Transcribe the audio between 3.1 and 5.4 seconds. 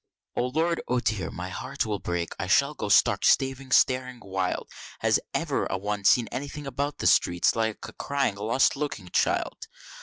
stark staring wild! Has